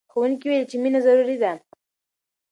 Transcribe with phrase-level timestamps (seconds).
[0.11, 1.51] ښوونکي وویل چې مینه ضروري ده.